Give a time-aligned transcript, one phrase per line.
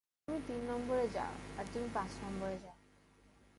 [0.27, 2.77] তুমি তিন নাম্বারে যাও আর তুমি পাঁচ নাম্বারে যাও।